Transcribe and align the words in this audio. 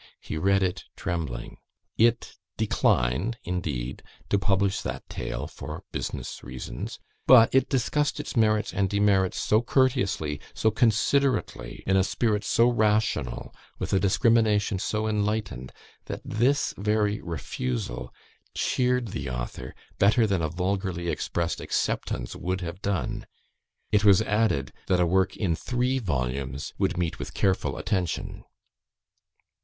He 0.19 0.35
read 0.35 0.63
it 0.63 0.85
trembling. 0.95 1.57
It 1.95 2.33
declined, 2.57 3.37
indeed, 3.43 4.01
to 4.29 4.39
publish 4.39 4.81
that 4.81 5.07
tale, 5.09 5.45
for 5.45 5.83
business 5.91 6.43
reasons, 6.43 6.97
but 7.27 7.53
it 7.53 7.69
discussed 7.69 8.19
its 8.19 8.35
merits 8.35 8.73
and 8.73 8.89
demerits, 8.89 9.39
so 9.39 9.61
courteously, 9.61 10.41
so 10.55 10.71
considerately, 10.71 11.83
in 11.85 11.97
a 11.97 12.03
spirit 12.03 12.43
so 12.43 12.67
rational, 12.67 13.53
with 13.77 13.93
a 13.93 13.99
discrimination 13.99 14.79
so 14.79 15.05
enlightened, 15.07 15.71
that 16.05 16.21
this 16.25 16.73
very 16.77 17.21
refusal 17.21 18.11
cheered 18.55 19.09
the 19.09 19.29
author 19.29 19.75
better 19.99 20.25
than 20.25 20.41
a 20.41 20.49
vulgarly 20.49 21.09
expressed 21.09 21.61
acceptance 21.61 22.35
would 22.35 22.61
have 22.61 22.81
done. 22.81 23.27
It 23.91 24.03
was 24.03 24.23
added, 24.23 24.73
that 24.87 24.99
a 24.99 25.05
work 25.05 25.37
in 25.37 25.55
three 25.55 25.99
volumes 25.99 26.73
would 26.79 26.97
meet 26.97 27.19
with 27.19 27.35
careful 27.35 27.77
attention." 27.77 28.43